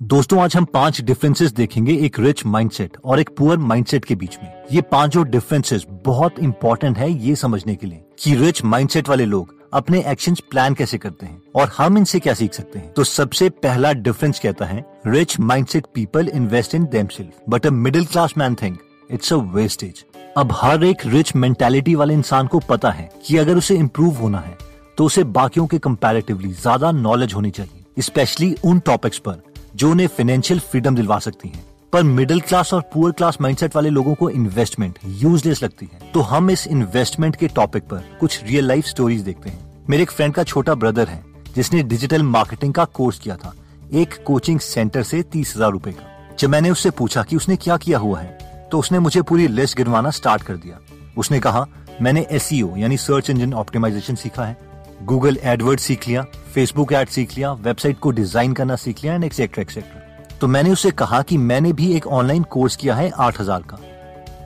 दोस्तों, 0.00 0.38
आज 0.40 0.54
हम 0.56 0.64
पाँच 0.64 1.00
डिफरेंसेस 1.00 1.52
देखेंगे 1.52 1.94
एक 2.04 2.18
रिच 2.20 2.44
माइंडसेट 2.46 2.96
और 3.04 3.20
एक 3.20 3.30
पुअर 3.36 3.56
माइंडसेट 3.58 4.04
के 4.04 4.14
बीच 4.14 4.36
में। 4.42 4.52
ये 4.72 4.80
पाँचों 4.82 5.24
डिफरेंसेस 5.30 5.84
बहुत 6.04 6.38
इंपॉर्टेंट 6.38 6.98
है 6.98 7.10
ये 7.24 7.34
समझने 7.36 7.74
के 7.74 7.86
लिए 7.86 8.00
कि 8.18 8.34
रिच 8.34 8.62
माइंडसेट 8.64 9.08
वाले 9.08 9.24
लोग 9.24 9.54
अपने 9.72 10.02
एक्शंस 10.08 10.40
प्लान 10.50 10.74
कैसे 10.74 10.98
करते 10.98 11.26
हैं 11.26 11.40
और 11.56 11.68
हम 11.78 11.98
इनसे 11.98 12.18
क्या 12.18 12.34
सीख 12.34 12.54
सकते 12.54 12.78
हैं। 12.78 12.92
तो 12.92 13.04
सबसे 13.04 13.48
पहला 13.64 13.92
डिफरेंस 13.92 14.40
कहता 14.40 14.66
है 14.66 14.84
rich 15.06 15.38
mindset 15.40 15.86
people 15.94 16.28
invest 16.28 16.74
in 16.74 16.86
themselves 16.92 17.42
but 17.48 17.66
a 17.66 17.70
middle 17.70 18.06
class 18.06 18.34
man 18.38 18.54
think 18.62 18.78
it's 19.10 19.32
a 19.32 19.36
wastage 19.54 20.04
अब 20.36 20.52
हर 20.52 20.84
एक 20.84 21.06
रिच 21.06 21.34
मेंटेलिटी 21.36 21.94
वाले 21.94 22.14
इंसान 22.14 22.46
को 22.46 22.58
पता 22.68 22.90
है 22.90 23.08
कि 23.26 23.36
अगर 23.36 23.56
उसे 23.56 23.76
इम्प्रूव 23.76 24.16
होना 24.16 24.38
है 24.38 24.56
तो 24.98 25.04
उसे 25.04 25.24
बाकियों 25.36 25.66
के 25.66 25.78
कंपैरेटिवली 25.78 26.52
ज़्यादा 26.52 26.90
नॉलेज 26.92 27.34
होनी 27.34 27.50
चाहिए 27.50 28.02
स्पेशली 28.02 28.54
उन 28.64 28.80
टॉपिक्स 28.80 29.18
पर 29.18 29.42
जो 29.80 29.90
उन्हें 29.90 30.06
फाइनेंशियल 30.06 30.58
फ्रीडम 30.60 30.96
दिलवा 30.96 31.18
सकती 31.18 31.48
हैं। 31.48 31.64
पर 31.92 32.02
मिडिल 32.02 32.40
क्लास 32.40 32.72
और 32.74 32.80
पुअर 32.92 33.12
क्लास 33.12 33.36
माइंडसेट 33.40 33.76
वाले 33.76 33.90
लोगों 33.90 34.14
को 34.14 34.28
इन्वेस्टमेंट 34.30 34.98
यूजलेस 35.04 35.62
लगती 35.62 35.88
है। 35.92 36.10
तो 36.12 36.20
हम 36.22 36.50
इस 36.50 36.66
इन्वेस्टमेंट 36.68 37.36
के 37.36 37.48
टॉपिक 37.48 37.84
पर 37.84 38.02
कुछ 38.20 38.42
रियल 38.44 38.66
लाइफ 38.66 38.86
स्टोरीज 38.86 39.20
देखते 39.22 39.50
हैं। 39.50 39.84
मेरे 39.90 40.02
एक 40.02 40.10
फ्रेंड 40.10 40.34
का 40.34 40.44
छोटा 40.44 40.74
ब्रदर 40.74 41.08
है, 41.08 41.22
जिसने 41.54 41.82
डिजिटल 41.84 42.22
मार्केटिंग 42.24 42.74
का 42.74 42.84
कोर्स 42.84 43.18
किया 43.18 43.36
था, 43.36 43.54
एक 43.92 44.22
कोचिंग 44.26 44.60
सेंटर 44.60 45.02
से 45.02 45.22
तीस 45.22 45.54
हज़ार 45.56 45.70
रूपए 45.70 45.92
का। 45.92 46.36
जब 46.36 46.50
मैंने 46.50 46.70
उससे 46.70 46.90
पूछा 46.92 47.22
कि 47.22 47.36
उसने 47.36 47.56
क्या 47.58 47.76
किया 47.78 47.98
हुआ 47.98 48.20
है 48.20 48.68
तो 48.70 48.78
उसने 48.78 48.98
मुझे 48.98 49.22
पूरी 49.22 49.46
लिस्ट 49.48 49.76
गिनवाना 49.76 50.10
स्टार्ट 50.12 50.42
कर 50.42 50.56
दिया। 50.56 50.78
उसने 51.18 51.40
कहा, 51.40 51.66
मैंने 52.02 52.26
एस 52.30 52.48
e 52.52 52.62
यानी 52.78 52.96
सर्च 52.98 53.30
इंजन 53.30 53.54
ऑप्टिमाइजेशन 53.54 54.14
सीखा 54.16 54.44
है। 54.44 54.56
गूगल 55.04 55.38
एडवर्ड 55.42 55.80
सीख 55.80 56.06
लिया 56.08 56.24
फेसबुक 56.54 56.92
एड 56.92 57.08
सीख 57.08 57.36
लिया 57.36 57.52
वेबसाइट 57.52 57.98
को 57.98 58.10
डिज़ाइन 58.10 58.52
करना 58.52 58.76
सीख 58.76 59.02
लिया 59.02 59.14
एंड 59.14 59.24
एक्सेट्रा 59.24 59.62
एक्सेट्रा 59.62 60.36
तो 60.38 60.48
मैंने 60.48 60.70
उससे 60.70 60.90
कहा 60.90 61.20
कि 61.22 61.36
मैंने 61.38 61.72
भी 61.72 61.92
एक 61.92 62.06
ऑनलाइन 62.06 62.42
कोर्स 62.42 62.76
किया 62.76 62.94
है 62.94 63.10
आठ 63.10 63.40
हज़ार 63.40 63.62
का। 63.62 63.78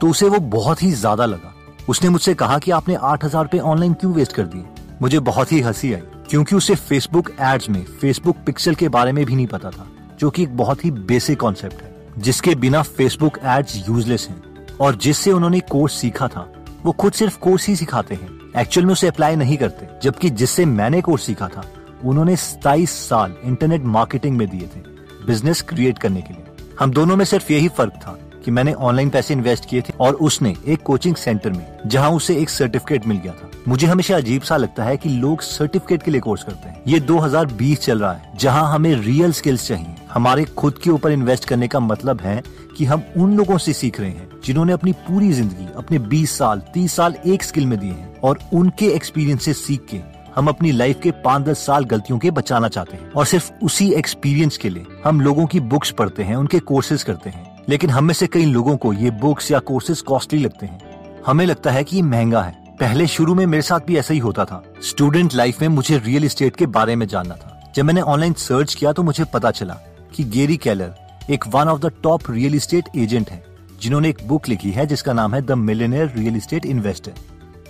तो 0.01 0.09
उसे 0.09 0.29
वो 0.29 0.39
बहुत 0.39 0.83
ही 0.83 0.91
ज़्यादा 0.93 1.27
लगा। 1.27 1.53
उसने 1.89 2.09
मुझसे 2.09 2.35
कहा 2.35 2.59
कि 2.59 2.71
आपने 2.71 2.95
आठ 3.03 3.25
हज़ार 3.25 3.47
पे 3.47 3.59
ऑनलाइन 3.59 3.93
क्यों 3.95 4.13
वेस्ट 4.15 4.33
कर 4.33 4.47
दिए? 4.47 4.65
मुझे 5.03 5.19
बहुत 5.21 5.53
ही 5.53 5.61
हँसी 5.61 5.93
आई, 5.93 6.01
क्योंकि 6.31 6.57
उसे 6.57 6.75
फेसबुक 6.75 7.31
एड्स 7.43 7.69
में 7.71 7.83
फेसबुक 8.01 8.37
पिक्सल 8.47 8.75
के 8.75 8.89
बारे 8.89 9.13
में 9.13 9.25
भी 9.27 9.37
नहीं 9.37 9.47
पता 9.47 9.71
था, 9.71 9.87
जो 10.19 10.31
कि 10.31 10.43
एक 10.43 10.57
बहुत 10.57 10.85
ही 10.85 10.91
बेसिक 10.91 11.41
कॉन्सेप्ट 11.41 11.83
है, 11.83 11.95
जिसके 12.19 12.55
बिना 12.55 12.83
फेसबुक 12.83 13.39
एड्स 13.45 13.77
यूजलेस 13.89 14.27
हैं। 14.31 14.77
और 14.77 14.97
जिससे 14.97 15.33
उन्होंने 15.33 15.61
कोर्स 15.61 16.01
सीखा 16.01 16.29
था, 16.29 16.49
वो 16.85 16.93
खुद 16.93 17.13
सिर्फ़ 17.13 17.39
कोर्स 17.39 17.69
ही 17.69 17.77
सिखाते 17.77 18.15
हैं। 18.15 18.29
एक्चुअल 18.57 18.87
में 18.87 18.93
उसे 18.93 19.09
अप्लाई 19.09 19.37
नहीं 19.37 19.57
करते, 19.57 19.89
जबकि 20.03 20.31
जिससे 20.33 20.65
मैंने 20.67 21.01
कोर्स 21.01 21.23
सीखा 21.23 21.49
था 21.49 21.65
उन्होंने 22.05 22.37
सताईस 22.37 22.91
साल 23.09 23.35
इंटरनेट 23.45 23.85
मार्केटिंग 23.85 24.37
में 24.37 24.49
दिए 24.49 24.67
थे, 24.67 24.81
बिज़नेस 25.27 25.63
क्रिएट 25.63 25.99
करने 25.99 26.23
के 26.23 26.35
लिए। 26.35 26.75
हम 26.81 26.91
दोनों 26.91 27.17
में 27.17 27.25
सिर्फ़ 27.25 27.53
यही 27.53 27.69
फ़र्क 27.69 27.93
था 27.93 28.19
कि 28.45 28.51
मैंने 28.51 28.73
ऑनलाइन 28.73 29.11
पैसे 29.11 29.35
इन्वेस्ट 29.35 29.69
किए 29.69 29.81
थे 29.81 29.93
और 30.01 30.15
उसने 30.15 30.55
एक 30.67 30.83
कोचिंग 30.83 31.15
सेंटर 31.17 31.51
में, 31.51 31.67
जहाँ 31.87 32.11
उसे 32.11 32.37
एक 32.37 32.51
सर्टिफिकेट 32.51 33.07
मिल 33.07 33.19
गया 33.19 33.33
था। 33.33 33.51
मुझे 33.69 33.87
हमेशा 33.87 34.17
अजीब 34.17 34.43
सा 34.43 34.57
लगता 34.57 34.85
है 34.85 34.97
कि 34.97 35.09
लोग 35.09 35.41
सर्टिफिकेट 35.41 36.03
के 36.03 36.11
लिए 36.11 36.21
कोर्स 36.21 36.43
करते 36.45 36.69
हैं। 36.69 36.83
ये 36.87 37.01
2020 37.01 37.81
चल 37.81 37.99
रहा 37.99 38.13
है, 38.13 38.33
जहाँ 38.37 38.73
हमें 38.73 38.95
रियल 38.95 39.33
स्किल्स 39.33 39.67
चाहिए। 39.69 39.95
हमारे 40.13 40.45
खुद 40.45 40.79
के 40.79 40.91
ऊपर 40.91 41.13
इन्वेस्ट 41.13 41.45
करने 41.45 41.69
का 41.69 41.81
मतलब 41.81 42.21
है 42.21 42.43
कि 42.77 42.85
हम 42.85 43.03
उन 43.17 43.37
लोगों 43.37 43.59
से 43.59 43.73
सीख 43.73 44.01
रहे 44.01 44.11
हैं, 44.11 44.29
जिन्होंने 44.45 44.73
अपनी 44.73 44.93
पूरी 44.93 45.33
ज़िंदगी, 45.33 45.69
अपने 45.77 45.99
20 45.99 46.37
साल 46.39 46.63
30 46.75 46.93
साल 46.93 47.15
एक 47.27 47.43
स्किल 47.43 47.67
में 47.67 47.79
दिए 47.79 47.93
हैं 47.93 48.21
और 48.21 48.39
उनके 48.53 48.87
एक्सपीरियंस 48.87 49.45
से 49.45 49.53
सीख 49.53 49.87
के 49.91 49.97
हम 50.37 50.49
अपनी 50.49 50.73
लाइफ 50.73 51.01
के 51.03 51.11
पाँच 51.11 51.43
दस 51.45 51.59
साल 51.59 51.85
गलतियों 51.85 52.19
के 52.19 52.31
बचाना 52.31 52.69
चाहते 52.69 52.97
हैं। 52.97 53.13
और 53.13 53.27
सिर्फ़ 53.27 53.51
उसी 53.63 53.93
एक्सपीरियंस 53.93 54.57
के 54.57 54.69
लिए 54.69 54.87
हम 55.05 55.21
लोगों 55.21 55.47
की 55.47 55.61
बुक्स 55.61 55.91
पढ़ते 55.91 56.23
हैं, 56.23 56.37
उनके 56.37 56.59
कोर्सेज 56.59 57.03
करते 57.03 57.31
हैं। 57.31 57.63
लेकिन 57.69 57.91
हम 57.91 58.05
में 58.05 58.15
से 58.15 58.27
कई 58.27 58.45
लोगों 58.45 58.77
को 58.77 58.93
ये 58.93 59.11
बुक्स 59.11 59.51
या 59.51 59.59
कोर्सेज 59.59 60.01
कॉस्टली 60.01 60.39
लगते 60.39 60.67
हैं। 60.67 60.81
हमें 61.27 61.47
लगता 61.47 61.71
है 61.71 61.85
कि 61.85 61.97
ये 61.97 62.03
महँगा 62.03 62.43
है। 62.43 62.53
पहले 62.81 63.07
शुरू 63.07 63.35
में 63.35 63.47
मेरे 63.47 63.63
साथ 63.63 63.81
भी 63.81 63.97
ऐसा 63.97 64.15
ही 64.15 64.21
होता 64.21 64.45
था। 64.45 64.63
स्टूडेंट 64.83 65.35
लाइफ 65.35 65.61
में 65.61 65.69
मुझे 65.69 65.99
रियल 65.99 66.25
इस्टेट 66.25 66.57
के 66.57 66.67
बारे 66.67 66.97
में 66.97 67.07
जानना 67.07 67.35
था। 67.35 67.73
जब 67.77 67.85
मैंने 67.85 68.01
ऑनलाइन 68.01 68.33
सर्च 68.33 68.75
किया 68.75 68.93
तो 68.93 69.03
मुझे 69.03 69.25
पता 69.25 69.51
चला 69.51 69.75
कि 70.17 70.25
गेरी 70.25 70.57
कैलर 70.57 70.95
एक 71.31 71.47
one 71.49 71.69
of 71.69 71.81
the 71.81 71.93
top 72.03 72.31
real 72.31 72.55
estate 72.55 72.89
agent 72.97 73.31
है, 73.31 73.45
जिन्होंने 73.83 74.09
एक 74.09 74.19
बुक 74.27 74.49
लिखी 74.49 74.71
है 74.71 74.87
जिसका 74.87 75.13
नाम 75.13 75.35
है 75.35 75.43
the 75.43 75.53
millionaire 75.53 76.13
real 76.17 76.37
estate 76.37 76.67
investor 76.67 77.13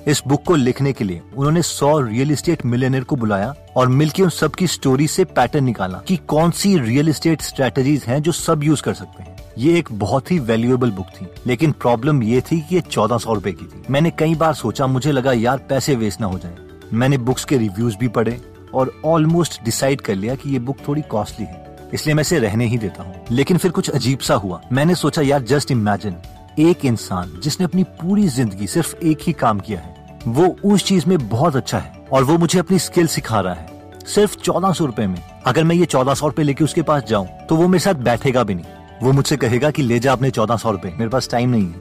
इस 0.08 0.22
बुक 0.28 0.42
को 0.44 0.54
लिखने 0.54 0.92
के 0.92 1.04
लिए 1.04 1.20
उन्होंने 1.36 1.60
सौ 1.62 1.98
रियल 2.00 2.30
इस्टेट 2.30 2.64
मिलेनियर 2.66 3.04
को 3.04 3.16
बुलाया 3.16 3.54
और 3.76 3.88
मिलकर 3.88 4.22
उन 4.22 4.28
सबकी 4.28 4.66
स्टोरी 4.66 5.06
से 5.08 5.24
पैटर्न 5.24 5.64
निकाला 5.64 5.98
कि 5.98 6.16
कौन 6.28 6.50
सी 6.50 6.76
रियल 6.78 7.08
इस्टेट 7.08 7.42
स्ट्रेटेजीज 7.42 8.04
हैं 8.04 8.20
जो 8.22 8.32
सब 8.32 8.64
यूज़ 8.64 8.82
कर 8.82 8.94
सकते 8.94 9.22
हैं। 9.22 9.36
ये 9.58 9.78
एक 9.78 9.88
बहुत 9.92 10.30
ही 10.30 10.38
वैल्यूएबल 10.40 10.90
बुक 10.90 11.06
थी, 11.10 11.26
लेकिन 11.46 11.72
प्रॉब्लम 11.72 12.22
ये 12.22 12.40
थी 12.42 12.60
कि 12.60 12.74
ये 12.74 12.80
चौदह 12.80 13.18
सौ 13.18 13.34
रूपए 13.34 13.52
की 13.52 13.64
थी। 13.64 13.82
मैंने 13.90 14.10
कई 14.10 14.34
बार 14.34 14.54
सोचा, 14.54 14.86
मुझे 14.86 15.12
लगा, 15.12 15.32
यार, 15.32 15.58
पैसे 15.68 15.94
वेस्ट 15.94 16.20
ना 16.20 16.26
हो 16.26 16.38
जाए। 16.38 16.56
मैंने 16.92 17.18
बुक्स 17.18 17.44
के 17.44 17.58
रिव्यूज़ 17.58 17.96
भी 17.96 18.08
पढ़े 18.08 18.40
और 18.74 18.92
ऑलमोस्ट 19.04 19.62
डिसाइड 19.64 20.00
कर 20.00 20.14
लिया 20.14 20.34
कि 20.34 20.50
ये 20.50 20.58
बुक 20.58 20.76
थोड़ी 20.88 21.02
कॉस्टली 21.02 21.46
है, 21.46 21.78
इसलिए 21.94 22.14
मैं 22.14 22.20
इसे 22.20 22.38
रहने 22.38 22.66
ही 22.66 22.78
देता 22.78 23.02
हूँ। 23.02 23.14
लेकिन 23.30 23.56
फिर 23.56 23.70
कुछ 23.70 23.90
अजीब 23.90 24.18
सा 24.18 24.34
हुआ। 24.34 24.60
मैंने 24.72 24.94
सोचा, 24.94 25.22
यार, 25.22 25.42
जस्ट 25.44 25.70
इमेजिन, 25.70 26.16
एक 26.58 26.84
इंसान 26.84 27.40
जिसने 27.42 27.64
अपनी 27.64 27.82
पूरी 28.00 28.28
ज़िंदगी 28.28 28.66
सिर्फ़ 28.66 28.94
एक 28.96 29.18
ही 29.22 29.32
काम 29.32 29.60
किया 29.60 29.78
है 29.80 29.93
वो 30.28 30.56
उस 30.64 30.84
चीज़ 30.84 31.04
में 31.06 31.28
बहुत 31.28 31.56
अच्छा 31.56 31.78
है 31.78 32.06
और 32.12 32.24
वो 32.24 32.36
मुझे 32.38 32.58
अपनी 32.58 32.78
स्किल 32.78 33.06
सिखा 33.06 33.40
रहा 33.40 33.54
है। 33.54 33.66
सिर्फ़ 34.06 34.36
चौदह 34.36 34.72
सौ 34.72 34.84
रूपए 34.86 35.06
में। 35.06 35.22
अगर 35.46 35.64
मैं 35.64 35.76
ये 35.76 35.84
चौदह 35.84 36.14
सौ 36.14 36.26
रूपए 36.26 36.42
लेके 36.42 36.64
उसके 36.64 36.82
पास 36.82 37.02
जाऊँ 37.08 37.28
तो 37.48 37.56
वो 37.56 37.68
मेरे 37.68 37.78
साथ 37.78 37.94
बैठेगा 37.94 38.44
भी 38.44 38.54
नहीं। 38.54 38.64
वो 39.02 39.12
मुझसे 39.12 39.36
कहेगा 39.36 39.70
कि, 39.70 39.82
ले 39.82 39.98
जा 39.98 40.12
अपने 40.12 40.30
चौदह 40.30 40.56
सौ 40.56 40.70
रूपए, 40.70 40.88
मेरे 40.88 41.08
पास 41.08 41.28
टाइम 41.30 41.50
नहीं 41.50 41.66
है। 41.66 41.80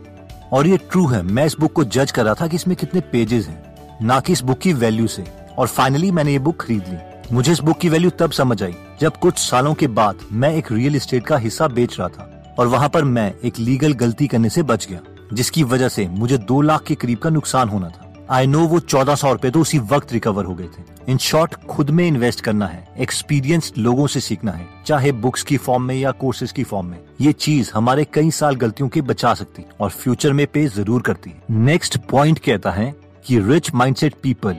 और 0.53 0.67
ये 0.67 0.77
ट्रू 0.77 1.07
है, 1.07 1.21
मैं 1.21 1.45
इस 1.45 1.55
बुक 1.59 1.73
को 1.73 1.83
जज 1.83 2.11
कर 2.11 2.25
रहा 2.25 2.33
था 2.33 2.47
कि 2.47 2.55
इसमें 2.55 2.77
कितने 2.77 3.01
पेजेस 3.01 3.47
हैं, 3.47 3.97
ना 4.01 4.19
कि 4.19 4.33
इस 4.33 4.41
बुक 4.41 4.57
की 4.57 4.73
वैल्यू 4.73 5.07
से। 5.07 5.23
और 5.57 5.67
फाइनली 5.67 6.11
मैंने 6.11 6.31
ये 6.31 6.39
बुक 6.39 6.61
खरीद 6.61 6.83
ली। 6.89 6.97
मुझे 7.31 7.51
इस 7.51 7.59
बुक 7.59 7.77
की 7.77 7.89
वैल्यू 7.89 8.09
तब 8.09 8.31
समझ 8.31 8.63
आई, 8.63 8.75
जब 9.01 9.17
कुछ 9.17 9.37
सालों 9.37 9.73
के 9.73 9.87
बाद 9.87 10.15
मैं 10.31 10.53
एक 10.55 10.71
रियल 10.71 10.95
एस्टेट 10.95 11.25
का 11.25 11.37
हिस्सा 11.37 11.67
बेच 11.67 11.99
रहा 11.99 12.07
था 12.07 12.55
और 12.59 12.67
वहाँ 12.67 12.89
पर 12.89 13.03
मैं 13.03 13.33
एक 13.43 13.59
लीगल 13.59 13.93
गलती 13.93 14.27
करने 14.27 14.49
से 14.49 14.63
बच 14.63 14.87
गया, 14.87 14.99
जिसकी 15.33 15.63
वजह 15.63 15.87
से 15.87 16.07
मुझे 16.07 16.37
दो 16.37 16.61
लाख 16.61 16.83
के 16.83 16.95
करीब 16.95 17.17
का 17.17 17.29
नुकसान 17.29 17.69
होना 17.69 17.87
था। 17.87 18.12
आई 18.29 18.47
नो 18.47 18.59
वो 18.67 18.79
चौदह 18.79 19.16
सौ 19.16 19.31
रूपए 19.31 19.50
तो 19.51 19.61
उसी 19.61 19.79
वक्त 19.81 20.13
रिकवर 20.13 20.45
हो 20.45 20.53
गए 20.56 20.67
थे। 20.67 21.11
इन 21.11 21.17
शॉर्ट 21.19 21.53
खुद 21.67 21.89
में 21.89 22.06
इन्वेस्ट 22.07 22.41
करना 22.41 22.67
है 22.67 22.88
एक्सपीरियंस्ड 22.97 23.78
लोगों 23.78 24.07
से 24.07 24.19
सीखना 24.19 24.51
है, 24.51 24.67
चाहे 24.85 25.11
बुक्स 25.13 25.44
की 25.44 25.57
फॉर्म 25.57 25.84
में 25.84 25.95
या 25.95 26.11
कोर्सेज 26.13 26.51
की 26.51 26.63
फॉर्म 26.63 26.88
में। 26.88 27.00
ये 27.22 27.31
चीज़ 27.34 27.72
हमारे 27.75 28.06
कई 28.13 28.31
साल 28.31 28.56
गलतियों 28.56 28.89
के 28.89 29.01
बचा 29.03 29.34
सकती 29.34 29.66
और 29.79 29.89
फ्यूचर 29.91 30.34
में 30.34 30.45
पे 30.47 30.66
ज़रूर 30.67 31.01
करती 31.01 31.34
नेक्स्ट 31.51 31.97
पॉइंट 32.09 32.39
कहता 32.39 32.72
है 32.72 32.94
कि 33.25 33.39
rich 33.41 33.73
mindset 33.73 34.16
people 34.23 34.55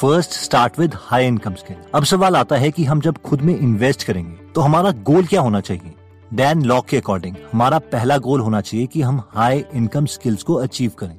first 0.00 0.32
start 0.32 0.78
with 0.78 0.94
high 0.98 1.26
income 1.26 1.54
skill 1.54 1.76
अब 1.94 2.04
सवाल 2.04 2.36
आता 2.36 2.56
है 2.56 2.70
कि 2.70 2.84
हम 2.84 3.00
जब 3.00 3.18
खुद 3.24 3.40
में 3.40 3.58
इन्वेस्ट 3.58 4.04
करेंगे 4.04 4.36
तो 4.54 4.60
हमारा 4.60 4.90
गोल 5.02 5.26
क्या 5.26 5.40
होना 5.40 5.60
चाहिए? 5.60 5.94
डैन 6.30 6.62
लॉक 6.62 6.86
के 6.86 6.96
अकॉर्डिंग 6.96 7.36
हमारा 7.52 7.78
पहला 7.92 8.16
गोल 8.18 8.40
होना 8.40 8.60
चाहिए 8.60 8.86
कि 8.86 9.02
हम 9.02 9.22
हाई 9.30 9.64
इनकम 9.74 10.06
स्किल्स 10.06 10.42
को 10.42 10.54
अचीव 10.56 10.92
करें। 10.98 11.18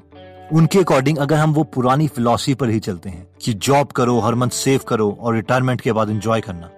उनके 0.51 0.79
अकॉर्डिंग 0.79 1.17
अगर 1.17 1.35
हम 1.35 1.53
वो 1.53 1.63
पुरानी 1.63 2.07
फिलोसफी 2.07 2.53
पर 2.53 2.69
ही 2.69 2.79
चलते 2.79 3.09
हैं 3.09 3.27
कि 3.41 3.53
जॉब 3.55 3.91
करो, 3.91 4.19
हर 4.19 4.35
मंथ 4.35 4.49
सेव 4.49 4.79
करो 4.87 5.09
और 5.21 5.35
रिटायरमेंट 5.35 5.81
के 5.81 5.91
बाद 5.91 6.09
एंजॉय 6.09 6.41
करना 6.41 6.69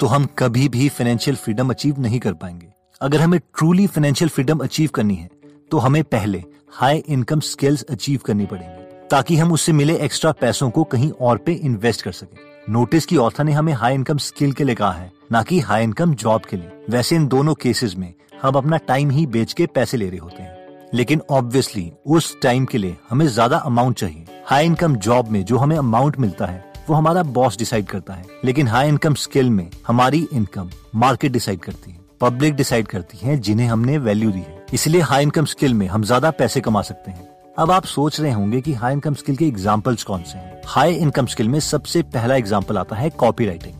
तो 0.00 0.06
हम 0.06 0.26
कभी 0.38 0.68
भी 0.68 0.88
फाइनेंशियल 0.88 1.36
फ्रीडम 1.36 1.70
अचीव 1.70 2.00
नहीं 2.00 2.18
कर 2.20 2.32
पाएँगे। 2.34 2.66
अगर 3.00 3.20
हमें 3.20 3.38
ट्रूली 3.40 3.86
फाइनेंशियल 3.86 4.28
फ्रीडम 4.28 4.58
अचीव 4.58 4.90
करनी 4.94 5.14
है 5.14 5.28
तो 5.70 5.78
हमें 5.78 6.02
पहले 6.04 6.42
हाई 6.72 7.02
इनकम 7.08 7.40
स्किल्स 7.40 7.82
अचीव 7.82 8.20
करनी 8.26 8.46
पड़ेंगे, 8.46 8.82
ताकि 9.08 9.36
हम 9.36 9.52
उससे 9.52 9.72
मिले 9.72 9.96
एक्स्ट्रा 9.98 10.32
पैसों 10.32 10.70
को 10.70 10.84
कहीं 10.84 11.10
और 11.10 11.38
पे 11.38 11.52
इन्वेस्ट 11.52 12.02
कर 12.02 12.12
सके। 12.12 12.72
नोटिस 12.72 13.06
की 13.06 13.16
ऑथर 13.16 13.44
ने 13.44 13.52
हमें 13.52 13.72
हाई 13.72 13.94
इनकम 13.94 14.18
स्किल 14.18 14.52
के 14.52 14.64
लिए 14.64 14.74
कहा 14.74 14.92
है, 14.92 15.10
ना 15.32 15.42
कि 15.42 15.60
हाई 15.60 15.84
इनकम 15.84 16.14
जॉब 16.14 16.42
के 16.42 16.56
लिए। 16.56 16.84
वैसे 16.90 17.16
इन 17.16 17.26
दोनों 17.26 17.54
केसेस 17.54 17.94
में 17.96 18.12
हम 18.42 18.54
अपना 18.54 18.76
टाइम 18.78 19.10
ही 19.10 19.26
बेच 19.28 19.52
के 19.52 19.66
पैसे 19.66 19.96
ले 19.96 20.08
रहे 20.08 20.18
होते 20.18 20.42
हैं। 20.42 20.61
लेकिन 20.94 21.20
ऑब्वियसली 21.30 21.90
उस 22.06 22.36
टाइम 22.42 22.64
के 22.64 22.78
लिए 22.78 22.96
हमें 23.10 23.26
ज़्यादा 23.26 23.56
अमाउंट 23.58 23.96
चाहिए। 23.96 24.24
हाई 24.46 24.66
इनकम 24.66 24.96
जॉब 24.96 25.28
में 25.28 25.44
जो 25.44 25.58
हमें 25.58 25.76
अमाउंट 25.76 26.18
मिलता 26.18 26.46
है, 26.46 26.64
वो 26.88 26.94
हमारा 26.94 27.22
बॉस 27.22 27.58
डिसाइड 27.58 27.86
करता 27.86 28.14
है। 28.14 28.24
लेकिन 28.44 28.68
हाई 28.68 28.88
इनकम 28.88 29.14
स्किल 29.14 29.50
में 29.50 29.68
हमारी 29.86 30.26
इनकम 30.32 30.70
मार्केट 30.94 31.32
डिसाइड 31.32 31.60
करती 31.60 31.90
है। 31.90 32.00
पब्लिक 32.20 32.54
डिसाइड 32.54 32.88
करती 32.88 33.18
है 33.18 33.36
जिन्हें 33.38 33.66
हमने 33.68 33.98
वैल्यू 33.98 34.30
दी 34.30 34.40
है। 34.40 34.64
इसलिए 34.74 35.00
हाई 35.02 35.22
इनकम 35.22 35.44
स्किल 35.44 35.74
में 35.74 35.86
हम 35.86 36.02
ज़्यादा 36.04 36.30
पैसे 36.30 36.60
कमा 36.60 36.82
सकते 36.82 37.10
हैं। 37.10 37.30
अब 37.58 37.70
आप 37.70 37.84
सोच 37.84 38.20
रहे 38.20 38.32
होंगे 38.32 38.60
कि 38.60 38.72
हाई 38.72 38.92
इनकम 38.92 39.14
स्किल 39.14 39.36
के 39.36 39.46
एग्जाम्पल्स 39.46 40.02
कौन 40.02 40.22
से 40.22 40.38
हैं? 40.38 40.60
हाई 40.66 40.94
इनकम 40.94 41.26
स्किल 41.26 41.48
में 41.48 41.58
सबसे 41.60 42.02
पहला 42.04 42.36
एग्ज़ाम्पल 42.36 42.78
आता 42.78 42.96
है 42.96 43.10
कॉपी 43.12 43.46
राइटिंग 43.46 43.74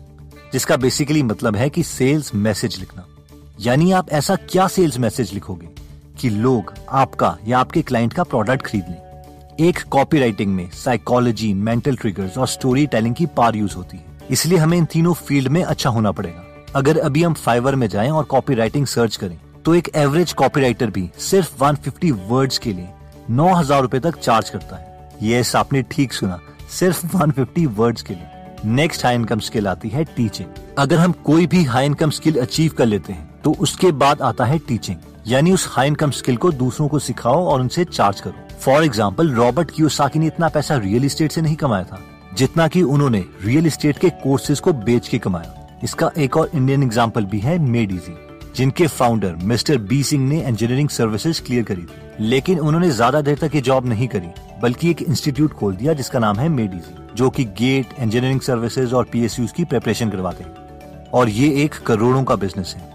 जिसका 0.53 0.77
बेसिकली 0.77 1.23
मतलब 1.23 1.55
है 1.55 1.69
कि 1.69 1.83
सेल्स 1.83 2.33
मैसेज 2.35 2.79
लिखना। 2.79 3.05
यानी 3.59 3.91
आप 3.91 4.09
ऐसा 4.11 4.35
क्या 4.49 4.67
सेल्स 4.67 4.97
मैसेज 4.99 5.33
लिखोगे? 5.33 5.67
कि 6.23 6.29
लोग 6.29 6.73
आपका 6.89 7.35
या 7.47 7.59
आपके 7.59 7.81
क्लाइंट 7.81 8.13
का 8.13 8.23
प्रोडक्ट 8.23 8.61
खरीद 8.65 8.85
लें 8.89 9.57
एक 9.59 9.79
कॉपी 9.91 10.19
राइटिंग 10.19 10.53
में 10.55 10.69
साइकोलॉजी 10.73 11.53
मेंटल 11.53 11.95
ट्रिगर्स 11.95 12.37
और 12.37 12.47
स्टोरी 12.47 12.85
टेलिंग 12.87 13.15
की 13.15 13.25
पार 13.37 13.55
यूज़ 13.55 13.75
होती 13.75 13.97
है। 13.97 14.27
इसलिए 14.31 14.57
हमें 14.57 14.77
इन 14.77 14.85
तीनों 14.85 15.13
फ़ील्ड 15.13 15.47
में 15.47 15.61
अच्छा 15.63 15.89
होना 15.89 16.11
पड़ेगा। 16.11 16.43
अगर 16.75 16.99
अभी 16.99 17.23
हम 17.23 17.33
फाइवर 17.35 17.75
में 17.75 17.87
जाएँ 17.87 18.09
और 18.09 18.23
कॉपी 18.25 18.55
राइटिंग 18.55 18.85
सर्च 18.87 19.15
करें 19.15 19.37
तो 19.65 19.75
एक 19.75 19.89
एवरेज 19.95 20.33
कॉपीराइटर 20.33 20.89
भी 20.89 21.09
सिर्फ़ 21.21 21.63
150 21.63 22.11
वर्ड्स 22.29 22.57
के 22.57 22.73
लिए 22.73 22.89
नौ 23.29 23.53
हज़ार 23.53 23.81
रूपए 23.81 23.99
तक 23.99 24.17
चार्ज 24.17 24.49
करता 24.49 24.75
है। 24.75 25.09
ये 25.21 25.43
आपने 25.55 25.81
ठीक 25.91 26.13
सुना। 26.13 26.39
सिर्फ़ 26.71 27.05
150 27.07 27.65
वर्ड्स 27.77 28.01
के 28.01 28.13
लिए। 28.13 28.69
नेक्स्ट 28.73 29.05
हाई 29.05 29.15
इनकम 29.15 29.39
स्किल 29.41 29.67
आती 29.67 29.89
है 29.89 30.03
टीचिंग 30.15 30.75
अगर 30.77 30.97
हम 30.97 31.11
कोई 31.25 31.47
भी 31.47 31.63
हाई 31.65 31.85
इनकम 31.85 32.09
स्किल 32.11 32.41
अचीव 32.41 32.71
कर 32.77 32.85
लेते 32.85 33.13
हैं 33.13 33.41
तो 33.43 33.55
उसके 33.59 33.91
बाद 33.93 34.21
आता 34.21 34.45
है 34.45 34.59
टीचिंग 34.59 34.97
यानी 35.27 35.51
उस 35.51 35.67
हाई 35.71 35.87
इनकम 35.87 36.11
स्किल 36.11 36.37
को 36.37 36.51
दूसरों 36.51 36.87
को 36.87 36.99
सिखाओ 36.99 37.45
और 37.47 37.61
उनसे 37.61 37.83
चार्ज 37.85 38.19
करो। 38.21 38.57
फॉर 38.61 38.83
एग्ज़ाम्पल 38.83 39.29
रॉबर्ट 39.33 39.71
की 39.71 39.83
ने 40.19 40.27
इतना 40.27 40.47
पैसा 40.49 40.75
रियल 40.75 41.05
एस्टेट 41.05 41.31
से 41.31 41.41
नहीं 41.41 41.55
कमाया 41.55 41.83
था, 41.83 41.99
जितना 42.37 42.67
कि 42.67 42.81
उन्होंने 42.81 43.23
रियल 43.43 43.67
एस्टेट 43.67 43.97
के 43.97 44.09
कोर्सेज 44.23 44.59
को 44.59 44.73
बेच 44.73 45.07
के 45.07 45.19
कमाया। 45.19 45.79
इसका 45.83 46.11
एक 46.17 46.37
और 46.37 46.49
इंडियन 46.55 46.83
एग्ज़ाम्पल 46.83 47.25
भी 47.25 47.39
है 47.39 47.57
मेड 47.61 47.91
इजी 47.91 48.15
जिनके 48.55 48.87
फाउंडर 48.87 49.35
मिस्टर 49.43 49.77
बी 49.79 50.03
सिंह 50.03 50.27
ने 50.29 50.41
इंजीनियरिंग 50.41 50.89
सर्विसेज़ 50.89 51.41
क्लियर 51.41 51.63
करी 51.63 51.81
थी। 51.81 52.25
लेकिन 52.25 52.59
उन्होंने 52.59 52.89
ज़्यादा 52.91 53.21
देर 53.21 53.37
तक 53.37 53.55
ये 53.55 53.61
जॉब 53.61 53.85
नहीं 53.85 54.07
करी, 54.07 54.27
बल्कि 54.61 54.89
एक 54.91 55.01
इंस्टीट्यूट 55.01 55.53
खोल 55.53 55.75
दिया 55.75 55.93
जिसका 55.93 56.19
नाम 56.19 56.39
है 56.39 56.49
मेडीजी, 56.49 56.95
जो 57.15 57.29
कि 57.29 57.45
गेट 57.45 57.93
इंजीनियरिंग 57.99 58.41
सर्विसेज़ 58.41 58.95
और 58.95 59.05
पी 59.05 59.27
की 59.29 59.63
प्रिपरेशन 59.63 60.09
करवाते 60.09 60.43
हैं। 60.43 61.11
और 61.11 61.29
ये 61.29 61.49
एक 61.63 61.75
करोड़ों 61.85 62.23
का 62.23 62.35
बिज़नेस 62.35 62.75
है। 62.77 62.92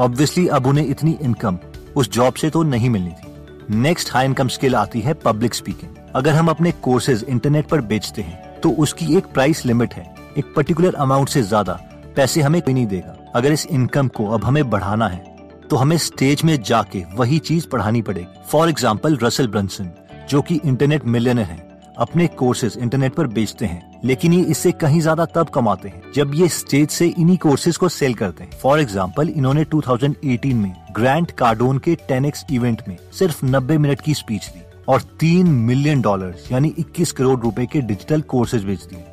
ऑब्वियसली 0.00 0.46
अब 0.48 0.66
उन्हें 0.66 0.86
इतनी 0.86 1.16
इनकम 1.22 1.58
उस 1.96 2.10
जॉब 2.12 2.34
से 2.34 2.50
तो 2.50 2.62
नहीं 2.62 2.90
मिलनी 2.90 3.10
थी। 3.10 3.74
नेक्स्ट 3.76 4.12
हाई 4.12 4.26
इनकम 4.26 4.48
स्किल 4.48 4.74
आती 4.74 5.00
है 5.00 5.14
पब्लिक 5.14 5.54
स्पीकिंग 5.54 5.96
अगर 6.14 6.34
हम 6.34 6.48
अपने 6.48 6.72
कोर्सेज 6.82 7.24
इंटरनेट 7.28 7.68
पर 7.68 7.80
बेचते 7.82 8.22
हैं 8.22 8.60
तो 8.60 8.70
उसकी 8.78 9.16
एक 9.16 9.26
प्राइस 9.26 9.64
लिमिट 9.66 9.94
है। 9.94 10.04
एक 10.38 10.52
पर्टिकुलर 10.56 10.94
अमाउंट 10.96 11.28
से 11.28 11.42
ज़्यादा 11.42 11.78
पैसे 12.16 12.40
हमें 12.40 12.60
कोई 12.62 12.74
नहीं 12.74 12.86
देगा। 12.86 13.16
अगर 13.34 13.52
इस 13.52 13.66
इनकम 13.68 14.08
को 14.08 14.26
अब 14.28 14.44
हमें 14.44 14.68
बढ़ाना 14.70 15.08
है 15.08 15.24
तो 15.70 15.76
हमें 15.76 15.96
स्टेज 15.98 16.42
में 16.44 16.60
जाके 16.62 17.04
वही 17.14 17.38
चीज़ 17.40 17.68
पढ़ानी 17.68 18.02
पड़ेगी। 18.02 18.42
फॉर 18.48 18.68
एग्ज़ाम्पल 18.68 19.18
रसल 19.22 19.48
ब्रंसन 19.48 19.90
जो 20.30 20.42
कि 20.42 20.60
इंटरनेट 20.64 21.04
मिलियनर 21.06 21.42
है। 21.42 21.58
अपने 22.00 22.26
कोर्सेज 22.26 22.76
इंटरनेट 22.78 23.14
पर 23.14 23.26
बेचते 23.26 23.66
हैं, 23.66 24.00
लेकिन 24.04 24.32
ये 24.32 24.42
इससे 24.42 24.70
कहीं 24.72 25.00
ज़्यादा 25.00 25.24
तब 25.24 25.48
कमाते 25.48 25.88
हैं, 25.88 26.02
जब 26.14 26.34
ये 26.34 26.48
स्टेज 26.48 26.90
से 26.90 27.06
इन्हीं 27.08 27.36
कोर्सेज 27.36 27.76
को 27.76 27.88
सेल 27.88 28.14
करते 28.14 28.44
हैं। 28.44 28.58
फॉर 28.58 28.80
एग्ज़ाम्पल 28.80 29.28
इन्होंने 29.28 29.64
2018 29.64 30.54
में 30.54 30.72
ग्रैंड 30.92 31.30
कार्डोन 31.30 31.78
के 31.78 31.94
टेनेक्स 32.08 32.44
इवेंट 32.52 32.82
में 32.88 32.96
सिर्फ़ 33.12 33.44
90 33.46 33.78
मिनट 33.78 34.00
की 34.00 34.14
स्पीच 34.14 34.46
दी 34.46 34.62
और 34.88 35.02
तीन 35.20 35.46
मिलियन 35.46 36.00
डॉलर 36.00 36.34
यानी 36.52 36.74
21 36.78 37.12
करोड़ 37.12 37.38
रुपए 37.40 37.66
के 37.66 37.80
डिजिटल 37.80 38.20
कोर्सेज 38.20 38.64
बेच 38.64 38.84
दिए। 38.84 39.04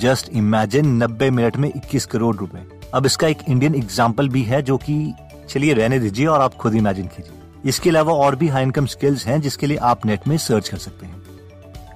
जस्ट 0.00 0.28
इमेजिन 0.32 0.98
90 0.98 1.30
मिनट 1.30 1.56
में 1.56 1.70
21 1.70 2.06
करोड़ 2.06 2.34
रुपए। 2.36 2.66
अब 2.94 3.06
इसका 3.06 3.28
एक 3.28 3.38
इंडियन 3.48 3.74
एग्ज़ाम्पल 3.74 4.28
भी 4.28 4.42
है 4.42 4.62
जो 4.62 4.76
कि, 4.76 5.14
चलिए 5.48 5.74
रहने 5.74 5.98
दीजिए 5.98 6.26
और 6.26 6.40
आप 6.40 6.54
खुद 6.54 6.74
इमेजिन 6.74 7.06
कीजिए। 7.06 7.68
इसके 7.68 7.90
अलावा 7.90 8.12
और 8.14 8.36
भी 8.36 8.48
हाई 8.48 8.62
इनकम 8.62 8.86
स्किल्स 8.86 9.26
हैं 9.26 9.40
जिसके 9.40 9.66
लिए 9.66 9.76
आप 9.76 10.06
नेट 10.06 10.28
में 10.28 10.36
सर्च 10.38 10.68
कर 10.68 10.76
सकते 10.76 11.06
हैं। 11.06 11.21